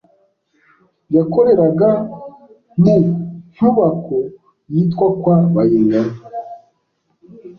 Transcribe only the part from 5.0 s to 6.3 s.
Kwa Bayingana